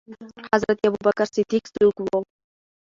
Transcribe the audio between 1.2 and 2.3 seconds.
صديق څوک وو؟